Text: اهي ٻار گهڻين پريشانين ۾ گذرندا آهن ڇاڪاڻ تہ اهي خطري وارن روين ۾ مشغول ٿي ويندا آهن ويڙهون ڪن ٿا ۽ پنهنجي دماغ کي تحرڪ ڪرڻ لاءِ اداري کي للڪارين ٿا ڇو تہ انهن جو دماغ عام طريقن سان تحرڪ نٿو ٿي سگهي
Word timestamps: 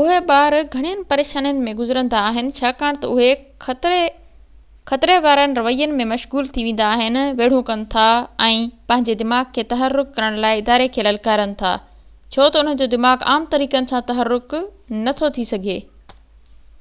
اهي 0.00 0.16
ٻار 0.26 0.54
گهڻين 0.72 1.00
پريشانين 1.12 1.56
۾ 1.68 1.70
گذرندا 1.78 2.18
آهن 2.26 2.50
ڇاڪاڻ 2.58 2.98
تہ 3.04 3.08
اهي 3.14 3.30
خطري 4.90 5.16
وارن 5.24 5.56
روين 5.60 5.96
۾ 6.02 6.06
مشغول 6.10 6.50
ٿي 6.58 6.66
ويندا 6.68 6.90
آهن 6.98 7.18
ويڙهون 7.40 7.64
ڪن 7.70 7.82
ٿا 7.94 8.04
۽ 8.50 8.60
پنهنجي 8.92 9.16
دماغ 9.24 9.50
کي 9.56 9.64
تحرڪ 9.74 10.12
ڪرڻ 10.20 10.38
لاءِ 10.46 10.60
اداري 10.62 10.88
کي 10.98 11.06
للڪارين 11.08 11.56
ٿا 11.64 11.72
ڇو 12.36 12.46
تہ 12.50 12.60
انهن 12.64 12.80
جو 12.84 12.90
دماغ 12.94 13.26
عام 13.34 13.50
طريقن 13.56 13.90
سان 13.94 14.06
تحرڪ 14.12 14.54
نٿو 15.08 15.32
ٿي 15.40 15.48
سگهي 15.54 15.78